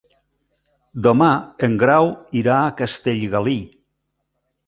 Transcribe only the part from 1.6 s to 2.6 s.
en Grau irà